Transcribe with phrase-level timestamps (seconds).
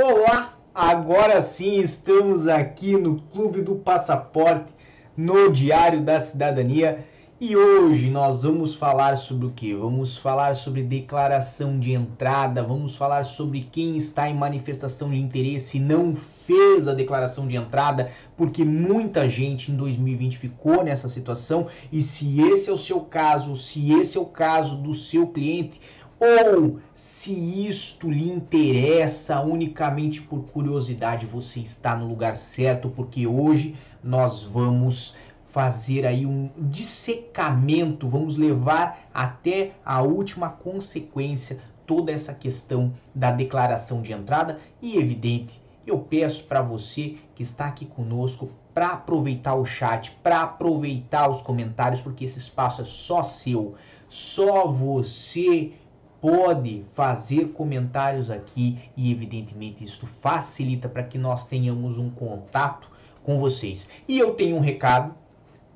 [0.00, 4.72] Olá, agora sim estamos aqui no Clube do Passaporte,
[5.16, 7.04] no Diário da Cidadania.
[7.40, 9.74] E hoje nós vamos falar sobre o que?
[9.74, 15.78] Vamos falar sobre declaração de entrada, vamos falar sobre quem está em manifestação de interesse
[15.78, 21.66] e não fez a declaração de entrada, porque muita gente em 2020 ficou nessa situação.
[21.90, 25.80] E se esse é o seu caso, se esse é o caso do seu cliente,
[26.20, 27.32] ou se
[27.68, 35.16] isto lhe interessa unicamente por curiosidade, você está no lugar certo, porque hoje nós vamos
[35.46, 44.02] fazer aí um dissecamento, vamos levar até a última consequência toda essa questão da declaração
[44.02, 49.64] de entrada e evidente, eu peço para você que está aqui conosco para aproveitar o
[49.64, 53.74] chat, para aproveitar os comentários, porque esse espaço é só seu.
[54.08, 55.72] Só você
[56.20, 62.90] pode fazer comentários aqui e evidentemente isso facilita para que nós tenhamos um contato
[63.22, 63.88] com vocês.
[64.08, 65.14] E eu tenho um recado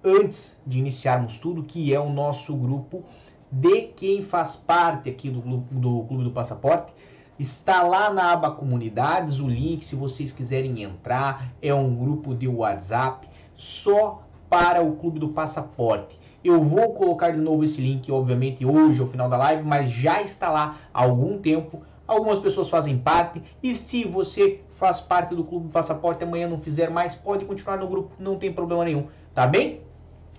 [0.04, 3.04] antes de iniciarmos tudo, que é o nosso grupo
[3.50, 5.40] de quem faz parte aqui do,
[5.70, 6.92] do Clube do Passaporte.
[7.38, 11.52] Está lá na aba Comunidades o link, se vocês quiserem entrar.
[11.60, 16.18] É um grupo de WhatsApp só para o Clube do Passaporte.
[16.44, 20.20] Eu vou colocar de novo esse link, obviamente, hoje ao final da live, mas já
[20.22, 21.82] está lá há algum tempo.
[22.06, 26.90] Algumas pessoas fazem parte e se você faz parte do Clube Passaporte amanhã não fizer
[26.90, 29.80] mais, pode continuar no grupo, não tem problema nenhum, tá bem?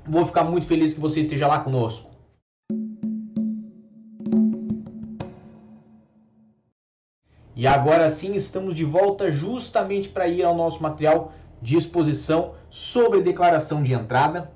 [0.05, 2.11] Vou ficar muito feliz que você esteja lá conosco.
[7.55, 13.21] E agora sim estamos de volta justamente para ir ao nosso material de exposição sobre
[13.21, 14.51] declaração de entrada.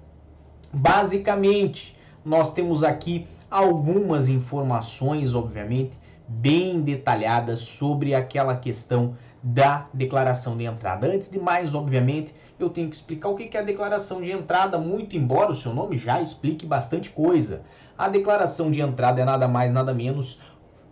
[0.77, 5.93] Basicamente, nós temos aqui algumas informações, obviamente,
[6.27, 11.07] bem detalhadas sobre aquela questão da declaração de entrada.
[11.07, 14.77] Antes de mais, obviamente, eu tenho que explicar o que é a declaração de entrada,
[14.77, 17.63] muito embora o seu nome já explique bastante coisa.
[17.97, 20.39] A declaração de entrada é nada mais, nada menos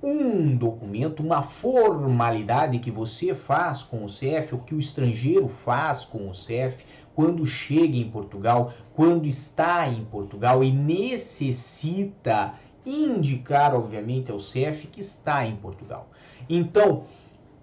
[0.02, 6.04] um documento, uma formalidade que você faz com o CEF, ou que o estrangeiro faz
[6.06, 6.84] com o CEF,
[7.16, 12.54] quando chega em Portugal, quando está em Portugal e necessita
[12.86, 16.08] indicar, obviamente, ao CEF que está em Portugal.
[16.50, 17.06] Então,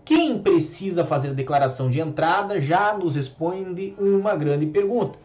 [0.04, 5.18] quem precisa fazer a declaração de entrada já nos responde uma grande pergunta.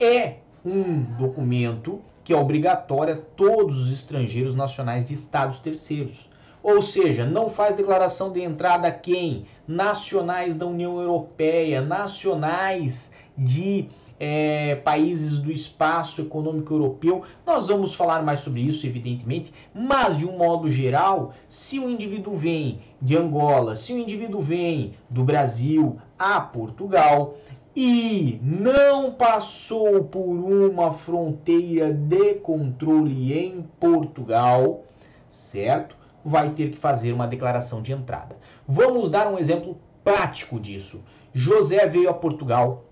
[0.00, 6.28] É um documento que é obrigatório a todos os estrangeiros nacionais de estados terceiros.
[6.62, 9.44] Ou seja, não faz declaração de entrada quem?
[9.68, 17.22] Nacionais da União Europeia, nacionais de é, países do espaço econômico europeu.
[17.46, 22.34] Nós vamos falar mais sobre isso, evidentemente, mas de um modo geral, se o indivíduo
[22.34, 27.34] vem de Angola, se o indivíduo vem do Brasil a Portugal
[27.76, 34.84] e não passou por uma fronteira de controle em Portugal,
[35.28, 35.96] certo?
[36.24, 38.36] Vai ter que fazer uma declaração de entrada.
[38.66, 41.02] Vamos dar um exemplo prático disso.
[41.32, 42.84] José veio a Portugal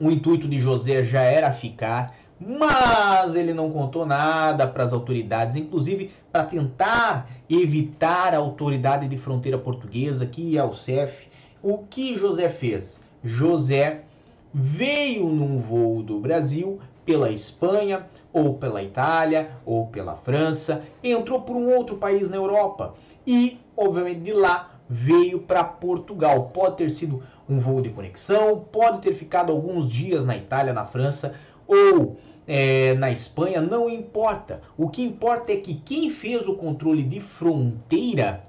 [0.00, 5.56] o intuito de José já era ficar, mas ele não contou nada para as autoridades,
[5.56, 11.28] inclusive para tentar evitar a autoridade de fronteira portuguesa, que é o CEF.
[11.62, 13.04] O que José fez?
[13.24, 14.02] José
[14.52, 21.56] veio num voo do Brasil pela Espanha, ou pela Itália, ou pela França, entrou por
[21.56, 22.94] um outro país na Europa
[23.26, 26.50] e, obviamente, de lá veio para Portugal.
[26.52, 30.86] Pode ter sido um voo de conexão, pode ter ficado alguns dias na Itália, na
[30.86, 31.34] França
[31.66, 34.62] ou é, na Espanha, não importa.
[34.76, 38.44] O que importa é que quem fez o controle de fronteira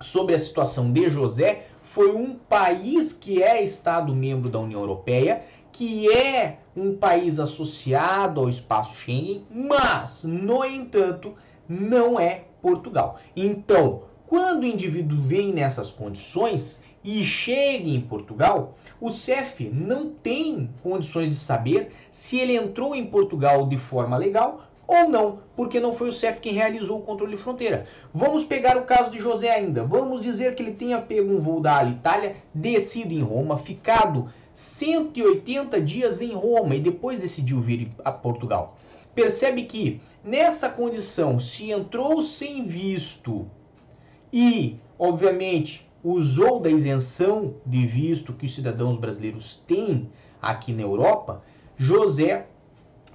[0.00, 5.42] sobre a situação de José foi um país que é Estado membro da União Europeia,
[5.72, 11.34] que é um país associado ao espaço Schengen, mas, no entanto,
[11.68, 13.18] não é Portugal.
[13.36, 20.68] Então, quando o indivíduo vem nessas condições e chega em Portugal, o CEF não tem
[20.82, 25.94] condições de saber se ele entrou em Portugal de forma legal ou não, porque não
[25.94, 27.86] foi o CEF quem realizou o controle de fronteira.
[28.12, 29.84] Vamos pegar o caso de José ainda.
[29.84, 35.80] Vamos dizer que ele tenha pego um voo da Alitalia, descido em Roma, ficado 180
[35.80, 38.76] dias em Roma e depois decidiu vir a Portugal.
[39.14, 43.46] Percebe que nessa condição, se entrou sem visto
[44.30, 50.10] e, obviamente, usou da isenção de visto que os cidadãos brasileiros têm
[50.40, 51.42] aqui na Europa,
[51.76, 52.46] José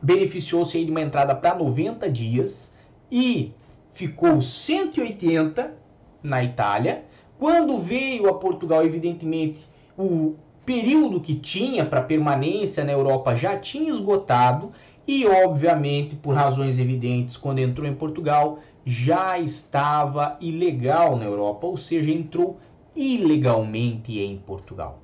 [0.02, 2.76] beneficiou-se de uma entrada para 90 dias
[3.12, 3.54] e
[3.94, 5.78] ficou 180
[6.22, 7.06] na Itália,
[7.38, 13.92] Quando veio a Portugal, evidentemente, o período que tinha para permanência na Europa já tinha
[13.92, 14.72] esgotado
[15.06, 21.76] e, obviamente, por razões evidentes, quando entrou em Portugal, já estava ilegal na Europa, ou
[21.76, 22.60] seja, entrou
[22.96, 25.00] ilegalmente em Portugal.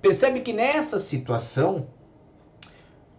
[0.00, 1.88] Percebe que nessa situação,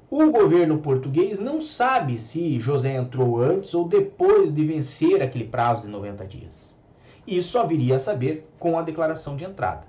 [0.10, 5.84] o governo português não sabe se José entrou antes ou depois de vencer aquele prazo
[5.84, 6.80] de 90 dias.
[7.28, 9.89] Isso só viria a saber com a declaração de entrada.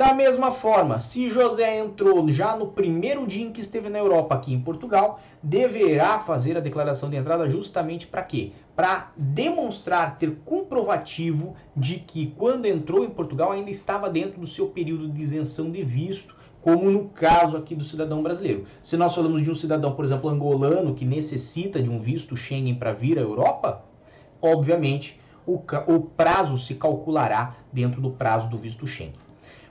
[0.00, 4.34] Da mesma forma, se José entrou já no primeiro dia em que esteve na Europa,
[4.34, 8.52] aqui em Portugal, deverá fazer a declaração de entrada justamente para quê?
[8.74, 14.68] Para demonstrar, ter comprovativo de que quando entrou em Portugal ainda estava dentro do seu
[14.68, 18.64] período de isenção de visto, como no caso aqui do cidadão brasileiro.
[18.82, 22.74] Se nós falamos de um cidadão, por exemplo, angolano, que necessita de um visto Schengen
[22.74, 23.84] para vir à Europa,
[24.40, 25.56] obviamente o,
[25.88, 29.29] o prazo se calculará dentro do prazo do visto Schengen.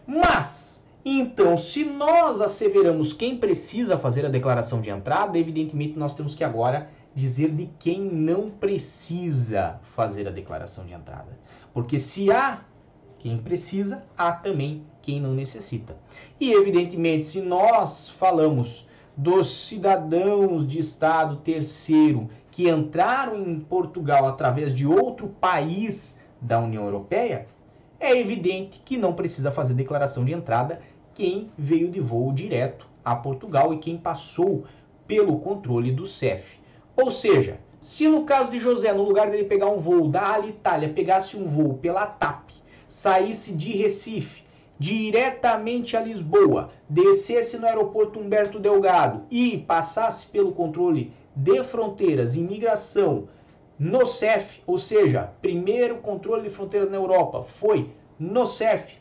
[0.09, 6.33] Mas, então, se nós asseveramos quem precisa fazer a declaração de entrada, evidentemente nós temos
[6.33, 11.37] que agora dizer de quem não precisa fazer a declaração de entrada.
[11.71, 12.61] Porque se há
[13.19, 15.95] quem precisa, há também quem não necessita.
[16.39, 24.73] E evidentemente, se nós falamos dos cidadãos de estado terceiro que entraram em Portugal através
[24.73, 27.47] de outro país da União Europeia,
[27.99, 30.81] é evidente que não precisa fazer declaração de entrada
[31.13, 34.63] quem veio de voo direto a Portugal e quem passou
[35.05, 36.59] pelo controle do CEF.
[36.95, 40.89] Ou seja, se no caso de José, no lugar dele pegar um voo da Alitalia,
[40.89, 42.51] pegasse um voo pela TAP,
[42.87, 44.43] saísse de Recife
[44.79, 53.27] diretamente a Lisboa, descesse no aeroporto Humberto Delgado e passasse pelo controle de fronteiras, imigração,
[53.79, 57.89] no CEF, ou seja, primeiro controle de fronteiras na Europa foi
[58.19, 58.97] no CEF,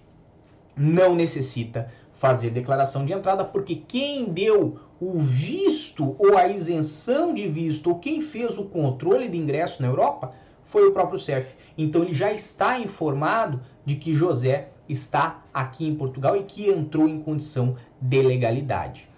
[0.76, 7.48] não necessita fazer declaração de entrada, porque quem deu o visto ou a isenção de
[7.48, 10.30] visto, ou quem fez o controle de ingresso na Europa,
[10.64, 11.56] foi o próprio CEF.
[11.76, 17.08] Então ele já está informado de que José está aqui em Portugal e que entrou
[17.08, 19.08] em condição de legalidade.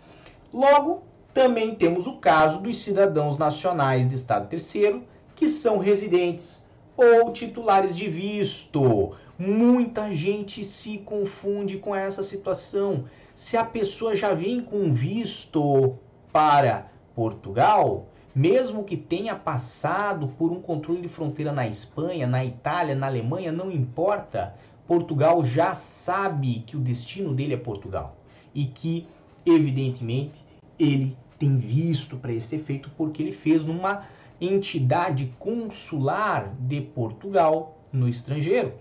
[0.53, 1.03] Logo,
[1.35, 5.05] também temos o caso dos cidadãos nacionais de Estado terceiro
[5.41, 9.13] que são residentes ou titulares de visto.
[9.39, 13.07] Muita gente se confunde com essa situação.
[13.35, 15.97] Se a pessoa já vem com visto
[16.31, 22.95] para Portugal, mesmo que tenha passado por um controle de fronteira na Espanha, na Itália,
[22.95, 24.55] na Alemanha, não importa.
[24.87, 28.15] Portugal já sabe que o destino dele é Portugal
[28.55, 29.07] e que,
[29.47, 30.45] evidentemente,
[30.79, 34.07] ele tem visto para esse efeito porque ele fez numa
[34.41, 38.73] entidade consular de Portugal no estrangeiro.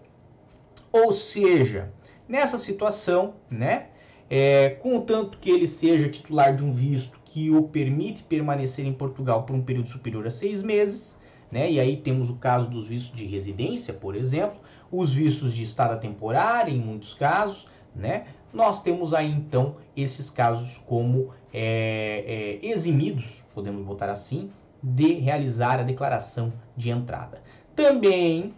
[0.92, 1.92] Ou seja,
[2.28, 3.88] nessa situação, né,
[4.30, 9.44] é, contanto que ele seja titular de um visto que o permite permanecer em Portugal
[9.44, 11.18] por um período superior a seis meses,
[11.52, 14.60] né, e aí temos o caso dos vistos de residência, por exemplo,
[14.92, 20.78] os vistos de estada temporária, em muitos casos, né, nós temos aí então esses casos
[20.86, 27.42] como é, é, eximidos, podemos botar assim, de realizar a declaração de entrada.
[27.76, 28.54] Também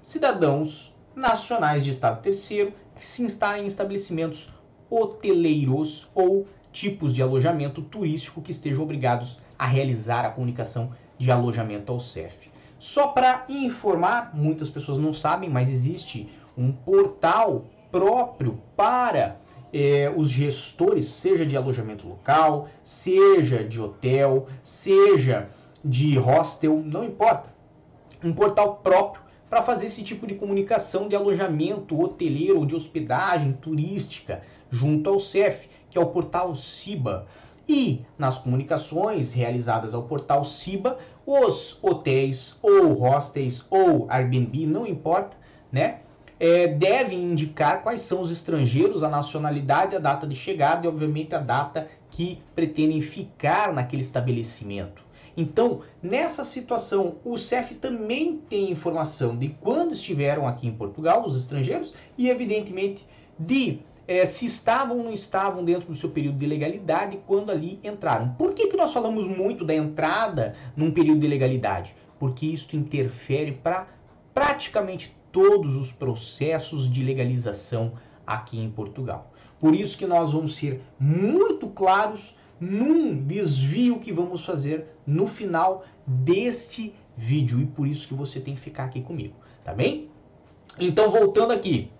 [0.00, 4.52] cidadãos nacionais de Estado terceiro que se instalem em estabelecimentos
[4.88, 11.90] hoteleiros ou tipos de alojamento turístico que estejam obrigados a realizar a comunicação de alojamento
[11.90, 12.50] ao CEF.
[12.78, 19.38] Só para informar, muitas pessoas não sabem, mas existe um portal próprio para
[19.72, 25.48] eh, os gestores, seja de alojamento local, seja de hotel, seja
[25.86, 27.54] de hostel, não importa.
[28.22, 33.52] Um portal próprio para fazer esse tipo de comunicação de alojamento hoteleiro ou de hospedagem
[33.52, 37.26] turística junto ao CEF, que é o portal Ciba.
[37.68, 45.36] E nas comunicações realizadas ao portal Ciba, os hotéis ou hostels ou Airbnb, não importa,
[45.70, 46.00] né?
[46.38, 51.34] É, devem indicar quais são os estrangeiros, a nacionalidade, a data de chegada e, obviamente,
[51.34, 55.05] a data que pretendem ficar naquele estabelecimento.
[55.36, 61.36] Então, nessa situação, o CEF também tem informação de quando estiveram aqui em Portugal, os
[61.36, 63.06] estrangeiros, e evidentemente
[63.38, 67.78] de é, se estavam ou não estavam dentro do seu período de legalidade quando ali
[67.82, 68.30] entraram.
[68.38, 71.94] Por que, que nós falamos muito da entrada num período de legalidade?
[72.18, 73.88] Porque isso interfere para
[74.32, 77.92] praticamente todos os processos de legalização
[78.26, 79.30] aqui em Portugal.
[79.60, 85.84] Por isso que nós vamos ser muito claros num desvio que vamos fazer no final
[86.06, 89.34] deste vídeo e por isso que você tem que ficar aqui comigo,
[89.64, 90.10] tá bem?
[90.78, 91.90] Então voltando aqui,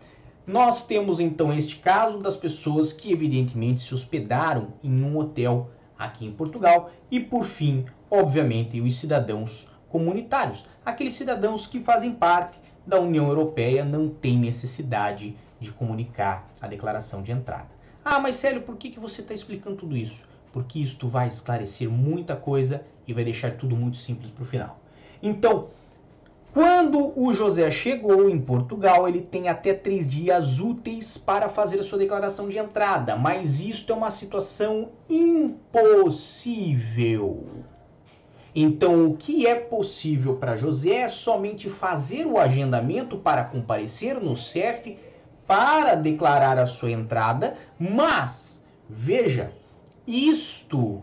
[0.46, 6.24] Nós temos então este caso das pessoas que evidentemente se hospedaram em um hotel aqui
[6.24, 13.00] em Portugal e por fim, obviamente, os cidadãos comunitários, aqueles cidadãos que fazem parte da
[13.00, 17.70] União Europeia não têm necessidade de comunicar a declaração de entrada.
[18.04, 20.24] Ah, mas Célio, por que, que você está explicando tudo isso?
[20.56, 24.80] Porque isto vai esclarecer muita coisa e vai deixar tudo muito simples para o final.
[25.22, 25.68] Então,
[26.54, 31.82] quando o José chegou em Portugal, ele tem até três dias úteis para fazer a
[31.82, 36.24] sua declaração de entrada, mas isto é uma situação impossível.
[38.54, 44.34] Então, o que é possível para José é somente fazer o agendamento para comparecer no
[44.34, 44.96] CEF
[45.46, 49.52] para declarar a sua entrada, mas, veja,
[50.06, 51.02] isto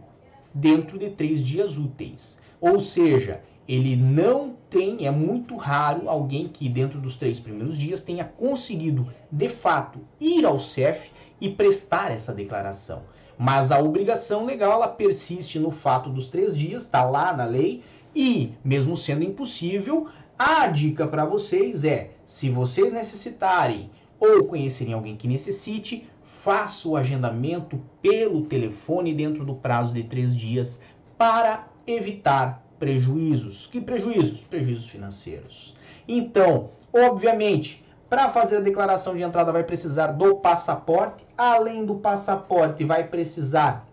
[0.54, 2.42] dentro de três dias úteis.
[2.62, 8.02] Ou seja, ele não tem, é muito raro alguém que dentro dos três primeiros dias
[8.02, 13.04] tenha conseguido, de fato, ir ao CEF e prestar essa declaração.
[13.38, 17.84] Mas a obrigação legal ela persiste no fato dos três dias, está lá na lei,
[18.16, 20.08] e mesmo sendo impossível,
[20.38, 26.08] a dica para vocês é: se vocês necessitarem ou conhecerem alguém que necessite,
[26.42, 30.82] faça o agendamento pelo telefone dentro do prazo de três dias
[31.18, 33.68] para evitar prejuízos.
[33.68, 34.42] Que prejuízos?
[34.42, 35.76] Prejuízos financeiros.
[36.08, 41.26] Então, obviamente, para fazer a declaração de entrada vai precisar do passaporte.
[41.38, 43.88] Além do passaporte, vai precisar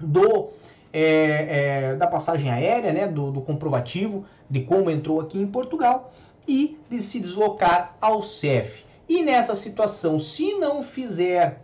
[0.00, 0.50] do
[0.92, 1.02] é,
[1.90, 6.12] é, da passagem aérea, né, do, do, comprovativo de como entrou aqui em Portugal
[6.46, 8.84] e de se deslocar ao CEF.
[9.08, 11.63] E nessa situação, se não fizer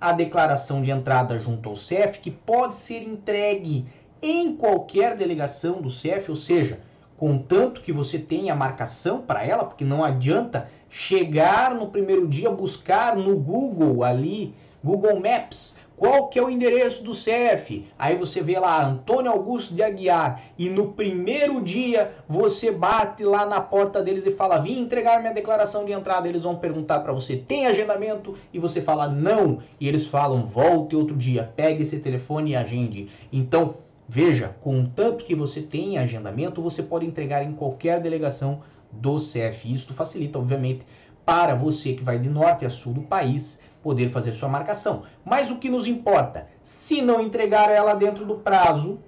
[0.00, 3.86] a declaração de entrada junto ao CEF, que pode ser entregue
[4.22, 6.80] em qualquer delegação do CEF, ou seja,
[7.16, 13.14] contanto que você tenha marcação para ela, porque não adianta chegar no primeiro dia buscar
[13.14, 17.86] no Google ali, Google Maps, qual que é o endereço do CEF?
[17.98, 23.44] Aí você vê lá Antônio Augusto de Aguiar e no primeiro dia você bate lá
[23.44, 26.26] na porta deles e fala: "Vim entregar minha declaração de entrada".
[26.26, 29.58] Eles vão perguntar para você: "Tem agendamento?" E você fala: "Não".
[29.78, 33.10] E eles falam: "Volte outro dia, pegue esse telefone e agende".
[33.30, 33.74] Então,
[34.08, 39.70] veja, contanto que você tenha agendamento, você pode entregar em qualquer delegação do CEF.
[39.70, 40.86] Isso facilita, obviamente,
[41.26, 45.04] para você que vai de norte a sul do país poder fazer sua marcação.
[45.24, 46.46] Mas o que nos importa?
[46.62, 48.98] Se não entregar ela dentro do prazo,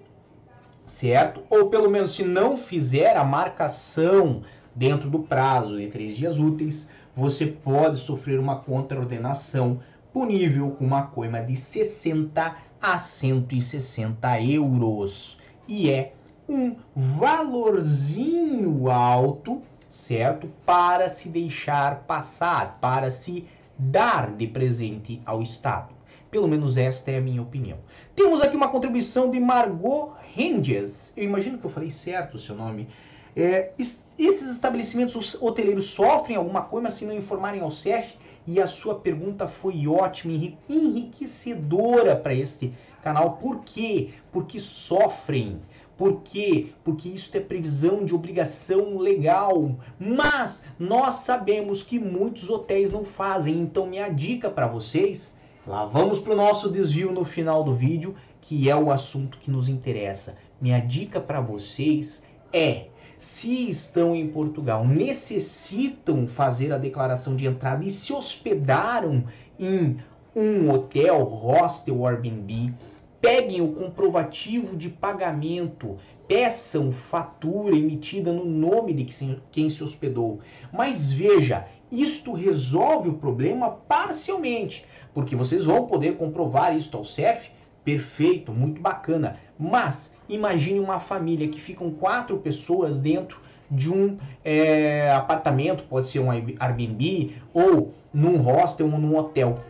[0.85, 1.43] certo?
[1.49, 4.43] Ou pelo menos se não fizer a marcação
[4.75, 9.81] dentro do prazo de três dias úteis, você pode sofrer uma contraordenação
[10.12, 15.38] punível com uma coima de 60 a 160 euros.
[15.69, 16.14] E é
[16.49, 20.50] um valorzinho alto, certo?
[20.67, 23.47] Para se deixar passar, para se
[23.90, 25.92] dar de presente ao Estado.
[26.30, 27.78] Pelo menos esta é a minha opinião.
[28.14, 31.12] Temos aqui uma contribuição de Margot Renges.
[31.16, 32.88] Eu imagino que eu falei certo o seu nome.
[33.34, 38.16] É, esses estabelecimentos hoteleiros sofrem alguma coisa se não informarem ao CEF?
[38.46, 40.32] E a sua pergunta foi ótima,
[40.68, 42.72] enriquecedora para este
[43.02, 43.36] canal.
[43.36, 44.10] Por quê?
[44.32, 45.60] Porque sofrem.
[46.02, 46.71] Por quê?
[46.82, 49.76] Porque isso é previsão de obrigação legal.
[50.00, 53.61] Mas nós sabemos que muitos hotéis não fazem.
[53.61, 58.16] Então, minha dica para vocês, lá vamos para o nosso desvio no final do vídeo,
[58.40, 60.35] que é o assunto que nos interessa.
[60.61, 67.85] Minha dica para vocês é se estão em Portugal, necessitam fazer a declaração de entrada
[67.85, 69.23] e se hospedaram
[69.56, 69.99] em
[70.35, 72.75] um hotel, hostel Airbnb,
[73.23, 80.41] peguem o comprovativo de pagamento, peçam fatura emitida no nome de quem se hospedou.
[80.73, 87.52] Mas veja, isto resolve o problema parcialmente, porque vocês vão poder comprovar isto ao CEF,
[87.85, 89.38] perfeito, muito bacana.
[89.57, 96.19] Mas imagine uma família que ficam quatro pessoas dentro de um é, apartamento, pode ser
[96.19, 99.61] um Airbnb, ou num hostel ou num hotel.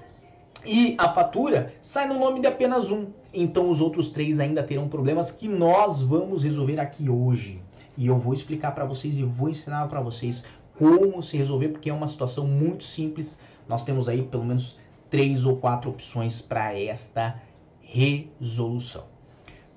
[0.65, 4.89] E a fatura sai no nome de apenas um então os outros três ainda terão
[4.89, 7.62] problemas que nós vamos resolver aqui hoje.
[7.97, 10.45] E eu vou explicar para vocês e vou ensinar para vocês
[10.79, 13.39] como se resolver, porque é uma situação muito simples.
[13.69, 14.79] Nós temos aí pelo menos
[15.11, 17.41] três ou quatro opções para esta
[17.81, 19.05] resolução.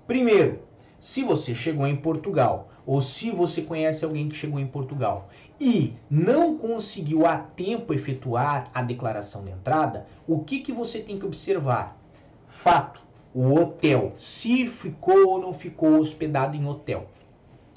[0.08, 0.60] Primeiro,
[1.00, 5.94] se você chegou em Portugal ou se você conhece alguém que chegou em Portugal e
[6.10, 11.26] não conseguiu a tempo efetuar a declaração de entrada, o que, que você tem que
[11.26, 11.98] observar?
[12.48, 13.05] Fato,
[13.36, 17.08] o hotel, se ficou ou não ficou hospedado em hotel.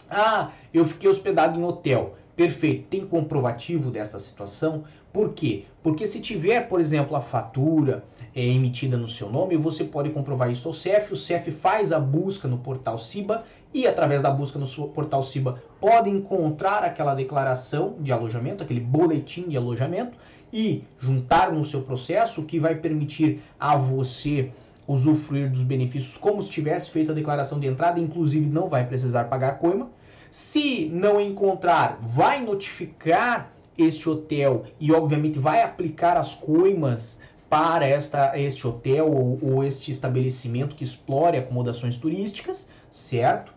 [0.08, 2.14] Ah, eu fiquei hospedado em hotel.
[2.36, 2.86] Perfeito.
[2.88, 4.84] Tem comprovativo desta situação?
[5.12, 5.64] Por quê?
[5.82, 8.04] Porque se tiver, por exemplo, a fatura
[8.36, 11.12] é, emitida no seu nome, você pode comprovar isso ao CEF.
[11.12, 13.42] O CEF faz a busca no portal CIBA
[13.74, 19.48] e, através da busca no portal CIBA, pode encontrar aquela declaração de alojamento, aquele boletim
[19.48, 20.16] de alojamento
[20.52, 24.52] e juntar no seu processo, o que vai permitir a você
[24.88, 29.24] usufruir dos benefícios como se tivesse feito a declaração de entrada, inclusive não vai precisar
[29.24, 29.90] pagar coima.
[30.30, 38.38] Se não encontrar, vai notificar este hotel e obviamente vai aplicar as coimas para esta,
[38.38, 43.54] este hotel ou, ou este estabelecimento que explore acomodações turísticas, certo?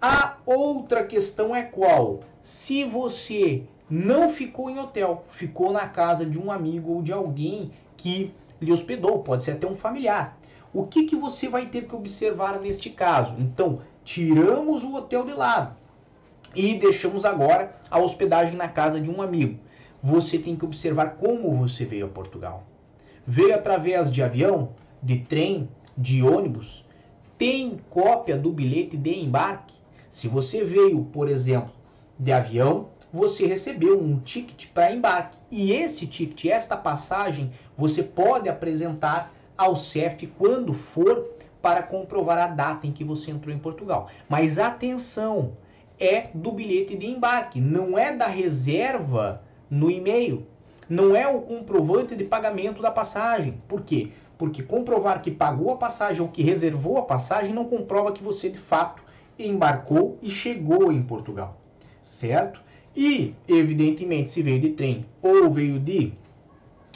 [0.00, 2.20] A outra questão é qual?
[2.42, 7.70] Se você não ficou em hotel, ficou na casa de um amigo ou de alguém
[7.96, 10.38] que lhe hospedou, pode ser até um familiar.
[10.74, 13.36] O que, que você vai ter que observar neste caso?
[13.38, 15.76] Então, tiramos o hotel de lado
[16.52, 19.60] e deixamos agora a hospedagem na casa de um amigo.
[20.02, 22.64] Você tem que observar como você veio a Portugal.
[23.24, 26.84] Veio através de avião, de trem, de ônibus?
[27.38, 29.76] Tem cópia do bilhete de embarque?
[30.10, 31.72] Se você veio, por exemplo,
[32.18, 35.38] de avião, você recebeu um ticket para embarque.
[35.52, 41.30] E esse ticket, esta passagem, você pode apresentar ao CEF quando for
[41.62, 44.10] para comprovar a data em que você entrou em Portugal.
[44.28, 45.52] Mas atenção,
[45.98, 50.46] é do bilhete de embarque, não é da reserva no e-mail.
[50.88, 53.60] Não é o comprovante de pagamento da passagem.
[53.66, 54.10] Por quê?
[54.36, 58.50] Porque comprovar que pagou a passagem ou que reservou a passagem não comprova que você
[58.50, 59.02] de fato
[59.38, 61.58] embarcou e chegou em Portugal.
[62.02, 62.60] Certo?
[62.94, 66.12] E, evidentemente, se veio de trem ou veio de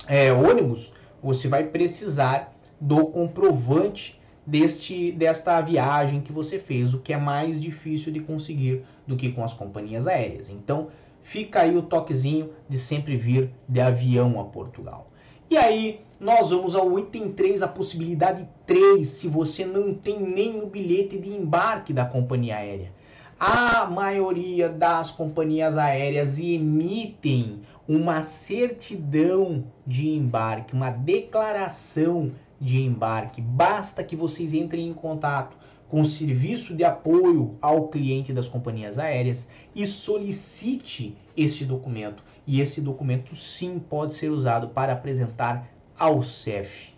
[0.06, 7.12] é, ônibus, você vai precisar do comprovante deste, desta viagem que você fez, o que
[7.12, 10.48] é mais difícil de conseguir do que com as companhias aéreas.
[10.48, 10.88] Então,
[11.22, 15.06] fica aí o toquezinho de sempre vir de avião a Portugal.
[15.50, 20.61] E aí, nós vamos ao item 3, a possibilidade 3, se você não tem nem
[20.61, 22.92] o bilhete de embarque da companhia aérea.
[23.38, 33.40] A maioria das companhias aéreas emitem uma certidão de embarque, uma declaração de embarque.
[33.40, 35.57] Basta que vocês entrem em contato
[35.88, 42.22] com o serviço de apoio ao cliente das companhias aéreas e solicite este documento.
[42.46, 45.66] E esse documento sim pode ser usado para apresentar
[45.98, 46.92] ao CEF.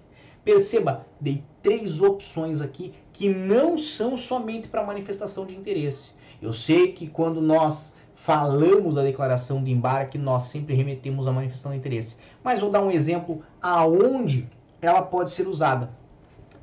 [0.45, 6.15] Perceba, dei três opções aqui que não são somente para manifestação de interesse.
[6.43, 11.73] Eu sei que quando nós falamos da declaração de embarque, nós sempre remetemos à manifestação
[11.73, 12.19] de interesse.
[12.45, 14.47] Mas vou dar um exemplo aonde
[14.83, 15.89] ela pode ser usada.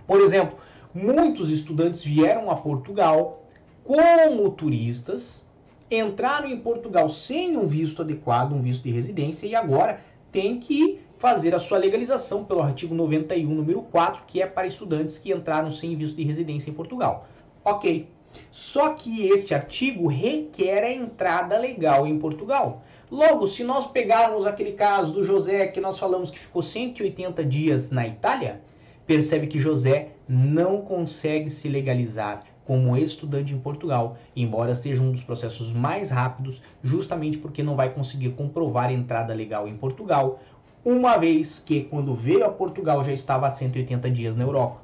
[0.06, 0.60] Por exemplo,
[0.94, 3.42] muitos estudantes vieram a Portugal
[3.84, 5.48] como turistas,
[5.90, 10.00] entraram em Portugal sem um visto adequado, um visto de residência, e agora
[10.32, 15.18] tem que fazer a sua legalização pelo artigo 91, número 4, que é para estudantes
[15.18, 17.28] que entraram sem visto de residência em Portugal.
[17.66, 18.08] Ok,
[18.52, 22.84] só que este artigo requer a entrada legal em Portugal.
[23.10, 27.90] Logo, se nós pegarmos aquele caso do José que nós falamos que ficou 180 dias
[27.90, 28.62] na Itália,
[29.06, 35.24] percebe que José não consegue se legalizar como estudante em Portugal, embora seja um dos
[35.24, 40.42] processos mais rápidos, justamente porque não vai conseguir comprovar entrada legal em Portugal,
[40.84, 44.82] uma vez que quando veio a Portugal já estava há 180 dias na Europa.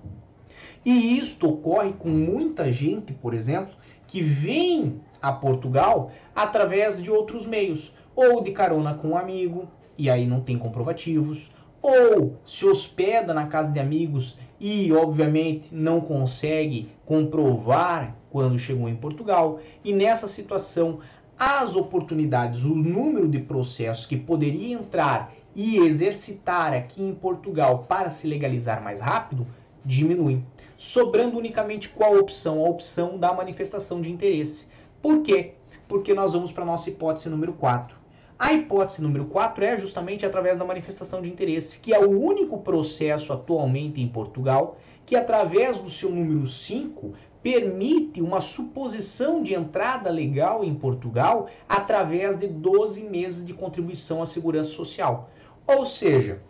[0.86, 3.74] E isto ocorre com muita gente, por exemplo,
[4.06, 9.68] que vem a Portugal através de outros meios, ou de carona com um amigo,
[9.98, 16.00] e aí não tem comprovativos, ou se hospeda na casa de amigos e, obviamente, não
[16.00, 19.60] consegue comprovar quando chegou em Portugal.
[19.84, 21.00] E nessa situação,
[21.38, 28.10] as oportunidades, o número de processos que poderia entrar e exercitar aqui em Portugal para
[28.12, 29.46] se legalizar mais rápido
[29.86, 30.46] diminuem
[30.78, 32.64] sobrando unicamente qual opção?
[32.64, 34.68] A opção da manifestação de interesse.
[35.02, 35.54] Por quê?
[35.88, 37.96] Porque nós vamos para a nossa hipótese número 4.
[38.38, 42.58] A hipótese número 4 é justamente através da manifestação de interesse, que é o único
[42.58, 50.10] processo atualmente em Portugal que, através do seu número 5, permite uma suposição de entrada
[50.10, 55.30] legal em Portugal através de 12 meses de contribuição à segurança social.
[55.68, 56.42] Ou seja,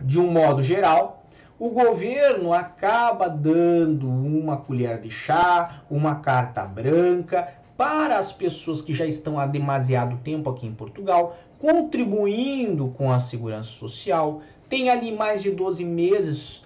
[0.00, 1.23] de um modo geral,
[1.58, 8.92] o governo acaba dando uma colher de chá, uma carta branca para as pessoas que
[8.92, 14.42] já estão há demasiado tempo aqui em Portugal, contribuindo com a segurança social.
[14.68, 16.64] Tem ali mais de 12 meses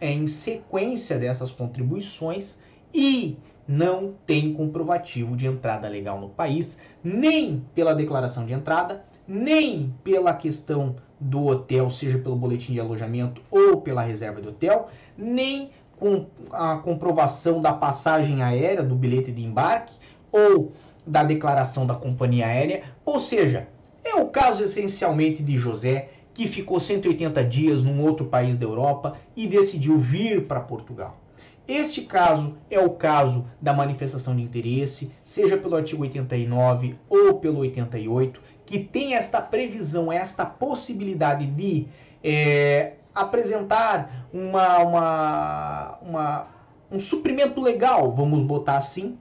[0.00, 2.58] é, em sequência dessas contribuições
[2.92, 9.94] e não tem comprovativo de entrada legal no país, nem pela declaração de entrada, nem
[10.04, 15.70] pela questão do hotel, seja pelo boletim de alojamento ou pela reserva de hotel, nem
[15.98, 19.96] com a comprovação da passagem aérea, do bilhete de embarque
[20.30, 20.72] ou
[21.06, 22.82] da declaração da companhia aérea.
[23.04, 23.68] Ou seja,
[24.04, 29.16] é o caso essencialmente de José, que ficou 180 dias num outro país da Europa
[29.36, 31.20] e decidiu vir para Portugal.
[31.66, 37.60] Este caso é o caso da manifestação de interesse, seja pelo artigo 89 ou pelo
[37.60, 41.86] 88, que tem esta previsão, esta possibilidade de
[42.22, 46.48] é, apresentar uma, uma, uma,
[46.90, 49.18] um suprimento legal, vamos botar assim,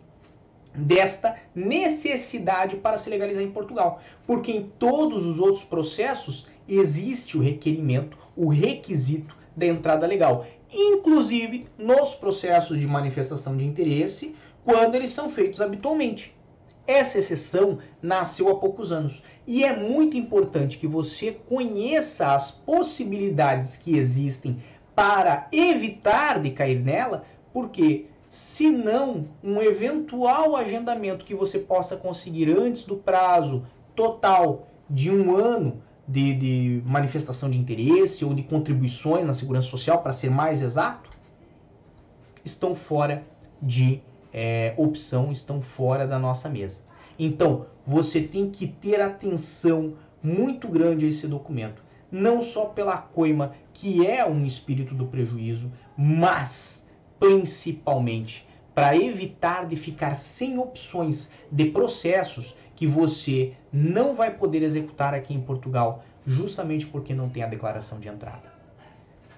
[0.75, 4.01] desta necessidade para se legalizar em Portugal.
[4.25, 11.67] Porque em todos os outros processos existe o requerimento, o requisito da entrada legal, inclusive
[11.77, 16.35] nos processos de manifestação de interesse, quando eles são feitos habitualmente.
[16.87, 23.75] Essa exceção nasceu há poucos anos e é muito importante que você conheça as possibilidades
[23.75, 24.61] que existem
[24.95, 32.83] para evitar de cair nela, porque senão um eventual agendamento que você possa conseguir antes
[32.83, 39.33] do prazo total de um ano de, de manifestação de interesse ou de contribuições na
[39.33, 41.09] segurança social, para ser mais exato,
[42.43, 43.23] estão fora
[43.61, 44.01] de
[44.33, 46.83] é, opção, estão fora da nossa mesa.
[47.17, 53.53] Então, você tem que ter atenção muito grande a esse documento, não só pela coima,
[53.73, 56.87] que é um espírito do prejuízo, mas
[57.19, 65.13] principalmente para evitar de ficar sem opções de processos que você não vai poder executar
[65.13, 68.51] aqui em Portugal, justamente porque não tem a declaração de entrada.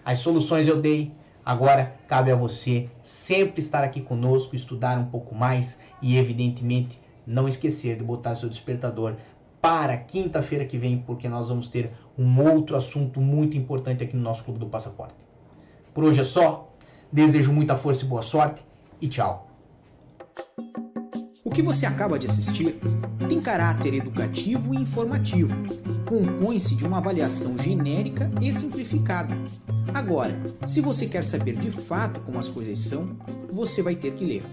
[0.04, 1.12] As soluções eu dei,
[1.44, 7.48] agora cabe a você sempre estar aqui conosco, estudar um pouco mais e, evidentemente, não
[7.48, 9.16] esquecer de botar seu despertador
[9.62, 14.22] para quinta-feira que vem, porque nós vamos ter um outro assunto muito importante aqui no
[14.22, 15.16] nosso Clube do Passaporte.
[15.94, 16.72] Por hoje é só.
[17.12, 18.62] Desejo muita força e boa sorte
[19.02, 19.50] e tchau.
[21.44, 22.80] O que você acaba de assistir
[23.30, 25.56] tem caráter educativo e informativo.
[26.06, 29.36] Compõe-se de uma avaliação genérica e simplificada.
[29.94, 33.16] Agora, se você quer saber de fato como as coisas são,
[33.52, 34.44] você vai ter que ler.